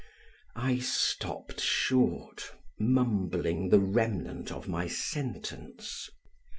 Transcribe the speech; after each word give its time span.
I 0.55 0.79
stopped 0.79 1.59
short, 1.61 2.53
mumbling 2.79 3.69
the 3.69 3.79
remnant 3.79 4.51
of 4.51 4.67
my 4.67 4.87
sentence. 4.87 6.09